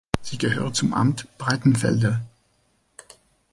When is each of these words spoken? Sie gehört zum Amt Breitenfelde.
Sie 0.23 0.39
gehört 0.39 0.75
zum 0.75 0.95
Amt 0.95 1.27
Breitenfelde. 1.37 2.21